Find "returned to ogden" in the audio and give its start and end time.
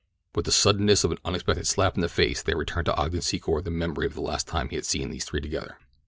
2.57-3.19